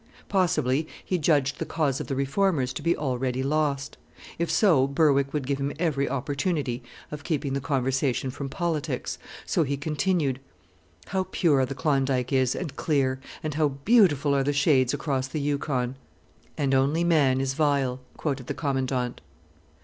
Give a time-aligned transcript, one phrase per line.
[0.29, 3.97] Possibly he judged the cause of the reformers to be already lost.
[4.39, 6.81] If so Berwick would give him every opportunity
[7.11, 10.39] of keeping the conversation from politics: so he continued,
[11.09, 15.39] "How pure the Klondike is and clear, and how beautiful are the shades across the
[15.39, 15.97] Yukon!"
[16.57, 19.21] "'And only man is vile,'" quoted the Commandant.